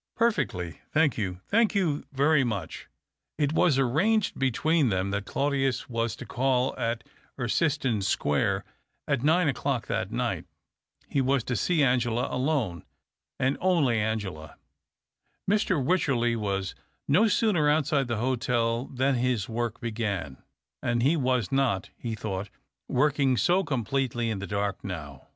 [0.15, 0.79] "Perfectly.
[0.95, 2.87] Thank you, thank you very much."
[3.37, 7.03] It was arranged between them that Claudius was to call at
[7.37, 8.65] Erciston Square
[9.07, 10.45] at nine o'clock that night.
[11.07, 12.83] He was to see Ano ela alone,
[13.39, 14.55] and only Angela.
[15.47, 15.79] Mr.
[15.79, 16.73] Wycherley was
[17.07, 18.45] no sooner outside the •600 THE OCTAVE OF CLAUDIUS.
[18.47, 20.37] hotel than his work began;
[20.81, 22.49] and he was not, he thought,
[22.87, 25.27] working so completely in the dark now.